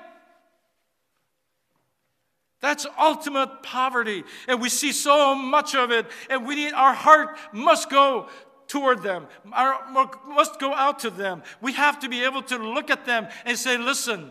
[2.61, 4.25] That's ultimate poverty.
[4.47, 6.07] And we see so much of it.
[6.29, 8.29] And we need, our heart must go
[8.69, 9.91] toward them, our,
[10.29, 11.43] must go out to them.
[11.61, 14.31] We have to be able to look at them and say, listen,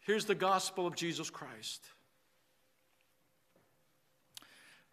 [0.00, 1.84] here's the gospel of Jesus Christ.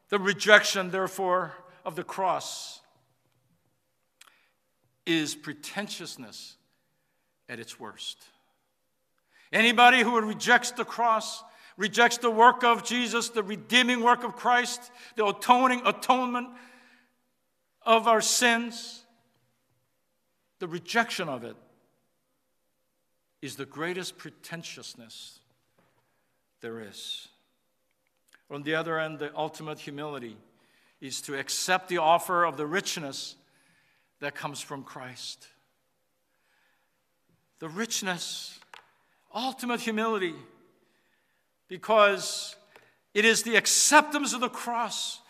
[0.10, 1.54] The rejection, therefore,
[1.86, 2.82] of the cross
[5.06, 6.56] is pretentiousness
[7.48, 8.18] at its worst.
[9.54, 11.44] Anybody who rejects the cross,
[11.78, 16.50] rejects the work of Jesus, the redeeming work of Christ, the atoning atonement
[17.86, 19.04] of our sins,
[20.60, 21.56] the rejection of it,
[23.42, 25.40] is the greatest pretentiousness
[26.62, 27.28] there is.
[28.50, 30.38] On the other end, the ultimate humility
[31.00, 33.36] is to accept the offer of the richness
[34.20, 35.48] that comes from Christ.
[37.60, 38.60] The richness,
[39.34, 40.34] ultimate humility,
[41.68, 42.56] because
[43.14, 45.22] it is the acceptance of the cross,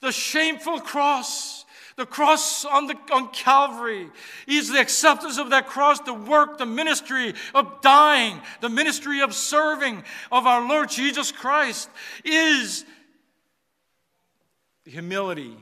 [0.00, 1.64] the shameful cross,
[1.96, 4.08] the cross on, the, on Calvary
[4.46, 9.34] is the acceptance of that cross, the work, the ministry of dying, the ministry of
[9.34, 11.90] serving of our Lord Jesus Christ
[12.24, 12.84] is
[14.84, 15.56] the humility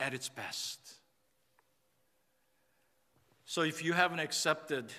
[0.00, 0.80] at its best.
[3.44, 4.92] So if you haven't accepted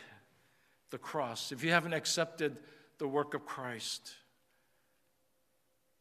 [0.92, 2.56] the cross, if you haven't accepted
[2.98, 4.14] the work of Christ,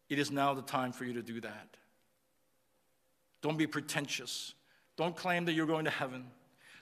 [0.08, 1.76] it is now the time for you to do that.
[3.42, 4.54] Don't be pretentious.
[4.96, 6.26] Don't claim that you're going to heaven.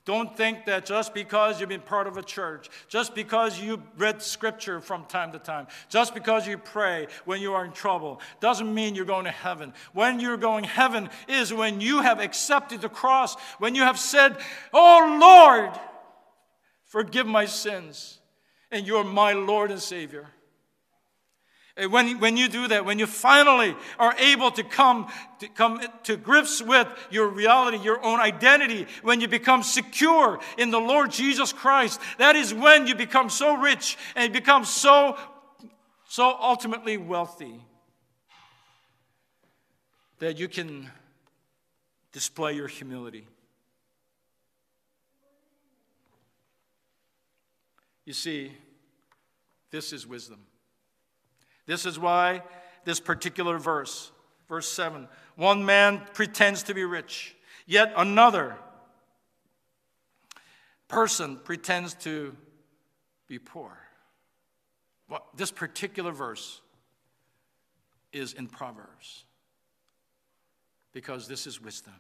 [0.05, 4.21] Don't think that just because you've been part of a church, just because you read
[4.21, 8.75] scripture from time to time, just because you pray when you are in trouble, doesn't
[8.75, 9.73] mean you're going to heaven.
[9.93, 14.37] When you're going heaven is when you have accepted the cross, when you have said,
[14.73, 15.79] Oh Lord,
[16.85, 18.19] forgive my sins,
[18.73, 20.27] and you're my Lord and Savior.
[21.77, 26.17] When, when you do that, when you finally are able to come, to come to
[26.17, 31.51] grips with your reality, your own identity, when you become secure in the Lord Jesus
[31.53, 35.17] Christ, that is when you become so rich and you become so,
[36.09, 37.59] so ultimately wealthy
[40.19, 40.91] that you can
[42.13, 43.27] display your humility.
[48.05, 48.53] You see,
[49.73, 50.39] this is wisdom.
[51.67, 52.43] This is why
[52.85, 54.13] this particular verse,
[54.49, 57.35] verse 7, one man pretends to be rich,
[57.67, 58.57] yet another
[60.89, 62.37] person pretends to
[63.27, 63.77] be poor.
[65.09, 66.61] Well, this particular verse
[68.13, 69.25] is in Proverbs
[70.93, 71.95] because this is wisdom.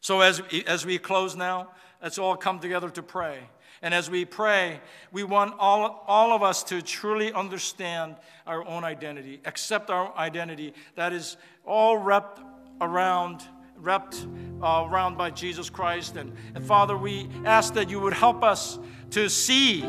[0.00, 1.70] So, as, as we close now,
[2.02, 3.40] let's all come together to pray.
[3.82, 4.80] And as we pray,
[5.12, 10.74] we want all, all of us to truly understand our own identity, accept our identity
[10.96, 12.40] that is all wrapped
[12.80, 13.42] around,
[13.76, 14.26] wrapped
[14.62, 16.16] uh, around by Jesus Christ.
[16.16, 18.78] And, and Father, we ask that you would help us
[19.10, 19.82] to see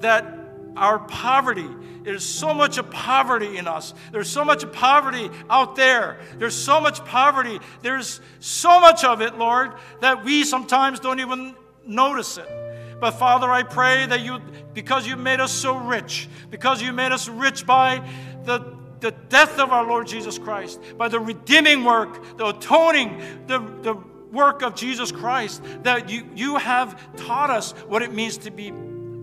[0.00, 0.24] that
[0.76, 1.68] our poverty.
[2.06, 3.92] There's so much of poverty in us.
[4.12, 6.20] There's so much poverty out there.
[6.38, 7.58] There's so much poverty.
[7.82, 12.48] There's so much of it, Lord, that we sometimes don't even notice it.
[13.00, 14.38] But Father, I pray that you,
[14.72, 18.08] because you made us so rich, because you made us rich by
[18.44, 23.58] the, the death of our Lord Jesus Christ, by the redeeming work, the atoning, the,
[23.82, 23.96] the
[24.30, 28.72] work of Jesus Christ, that you, you have taught us what it means to be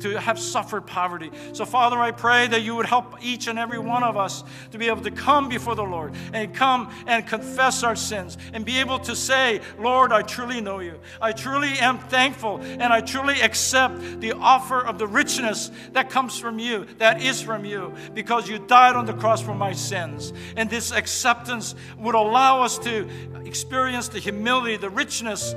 [0.04, 1.32] to have suffered poverty.
[1.54, 4.78] So, Father, I pray that you would help each and every one of us to
[4.78, 8.80] be able to come before the Lord and come and confess our sins and be
[8.80, 11.00] able to say, Lord, I truly know you.
[11.22, 16.38] I truly am thankful and I truly accept the offer of the richness that comes
[16.38, 20.34] from you, that is from you, because you died on the cross for my sins.
[20.58, 23.08] And this acceptance would allow us to
[23.46, 25.56] experience the humility, the richness,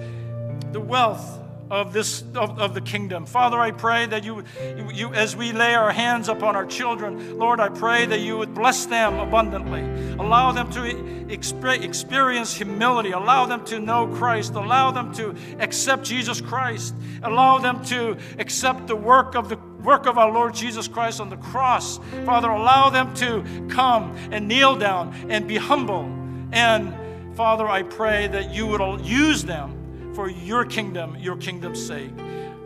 [0.71, 1.41] the wealth
[1.71, 3.27] of this of, of the kingdom.
[3.27, 4.45] Father i pray that you,
[4.93, 8.55] you as we lay our hands upon our children lord i pray that you would
[8.55, 9.83] bless them abundantly.
[10.19, 13.11] Allow them to experience humility.
[13.11, 14.55] Allow them to know christ.
[14.55, 16.95] Allow them to accept jesus christ.
[17.23, 21.31] Allow them to accept the work of the work of our lord jesus christ on
[21.31, 21.99] the cross.
[22.25, 26.05] Father allow them to come and kneel down and be humble.
[26.53, 26.95] And
[27.37, 29.86] father i pray that you would use them
[30.17, 32.11] for your kingdom, your kingdom's sake.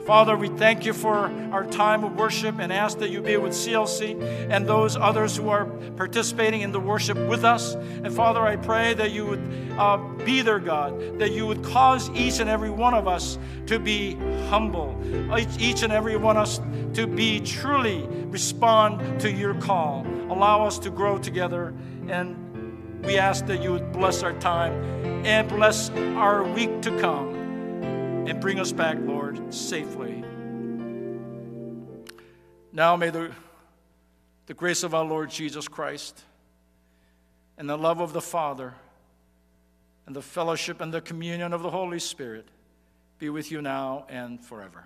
[0.06, 3.52] Father, we thank you for our time of worship and ask that you be with
[3.52, 5.64] CLC and those others who are
[5.96, 7.74] participating in the worship with us.
[7.74, 12.08] And Father, I pray that you would uh, be their God, that you would cause
[12.10, 13.36] each and every one of us
[13.66, 14.14] to be
[14.48, 14.96] humble,
[15.58, 16.60] each and every one of us
[16.94, 20.06] to be truly respond to your call.
[20.30, 21.74] Allow us to grow together
[22.08, 22.36] and
[23.04, 24.72] we ask that you would bless our time
[25.26, 27.39] and bless our week to come
[28.28, 30.24] and bring us back, Lord, safely.
[32.72, 33.32] Now may the,
[34.46, 36.22] the grace of our Lord Jesus Christ
[37.58, 38.74] and the love of the Father
[40.06, 42.48] and the fellowship and the communion of the Holy Spirit
[43.18, 44.84] be with you now and forever.